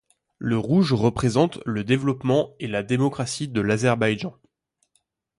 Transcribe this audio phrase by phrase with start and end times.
[0.39, 4.35] Le rouge représente le développement et la démocratie de l'Azerbaïdjan.